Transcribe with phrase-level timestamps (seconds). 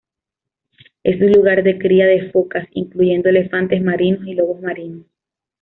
[1.03, 5.05] Es un lugar de cría de focas, incluyendo elefantes marinos y lobos marinos.